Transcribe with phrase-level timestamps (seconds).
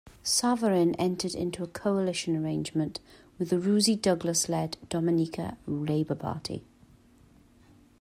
[0.23, 2.99] Savarin entered into a coalition arrangement
[3.37, 6.63] with the Roosie Douglas-led Dominica Labour Party.